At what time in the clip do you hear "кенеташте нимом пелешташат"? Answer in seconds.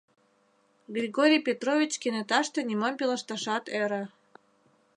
2.01-3.63